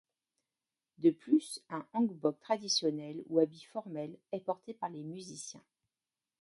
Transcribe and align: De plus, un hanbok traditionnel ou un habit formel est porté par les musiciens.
De 0.97 1.11
plus, 1.11 1.61
un 1.69 1.85
hanbok 1.93 2.39
traditionnel 2.39 3.21
ou 3.29 3.37
un 3.37 3.43
habit 3.43 3.63
formel 3.65 4.17
est 4.31 4.39
porté 4.43 4.73
par 4.73 4.89
les 4.89 5.03
musiciens. 5.03 5.61